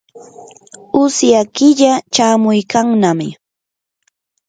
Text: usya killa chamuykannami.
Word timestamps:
usya 1.03 1.41
killa 1.55 1.93
chamuykannami. 2.13 3.27